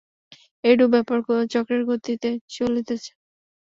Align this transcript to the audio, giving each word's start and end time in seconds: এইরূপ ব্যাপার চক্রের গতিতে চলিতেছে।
এইরূপ 0.63 0.89
ব্যাপার 0.95 1.17
চক্রের 1.53 1.83
গতিতে 1.89 2.29
চলিতেছে। 2.51 3.11